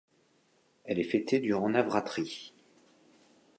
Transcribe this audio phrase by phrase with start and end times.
[0.83, 2.55] Elle est fêtée durant Navratri.